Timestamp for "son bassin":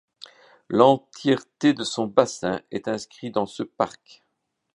1.83-2.59